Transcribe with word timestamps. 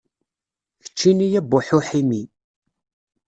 Keččini 0.83 1.27
a 1.39 1.41
Buḥu 1.49 1.79
Ḥimi. 1.87 2.23